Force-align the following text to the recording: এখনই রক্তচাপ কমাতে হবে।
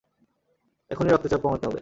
এখনই 0.91 1.11
রক্তচাপ 1.11 1.41
কমাতে 1.41 1.65
হবে। 1.67 1.79